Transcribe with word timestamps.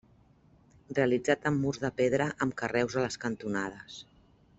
Realitzat 0.99 1.45
amb 1.49 1.61
murs 1.65 1.79
de 1.83 1.91
pedra 1.99 2.27
amb 2.47 2.57
carreus 2.63 2.97
a 3.03 3.05
les 3.07 3.19
cantonades. 3.27 4.01